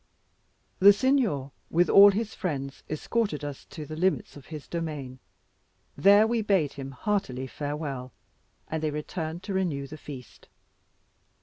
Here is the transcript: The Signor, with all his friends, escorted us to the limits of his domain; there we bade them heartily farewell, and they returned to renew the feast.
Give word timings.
The 0.79 0.93
Signor, 0.93 1.51
with 1.69 1.87
all 1.87 2.09
his 2.09 2.33
friends, 2.33 2.81
escorted 2.89 3.43
us 3.45 3.65
to 3.65 3.85
the 3.85 3.95
limits 3.95 4.35
of 4.35 4.47
his 4.47 4.67
domain; 4.67 5.19
there 5.95 6.25
we 6.25 6.41
bade 6.41 6.71
them 6.71 6.89
heartily 6.89 7.45
farewell, 7.45 8.11
and 8.67 8.81
they 8.81 8.89
returned 8.89 9.43
to 9.43 9.53
renew 9.53 9.85
the 9.85 9.97
feast. 9.99 10.47